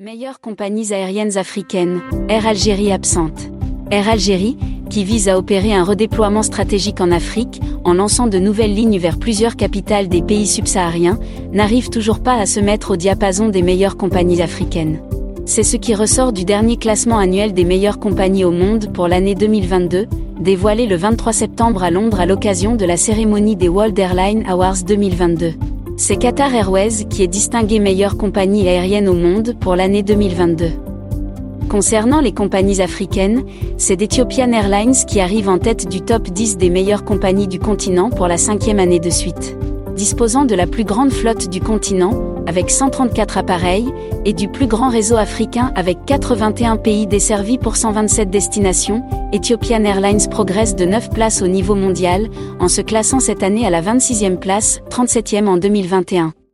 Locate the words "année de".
38.78-39.10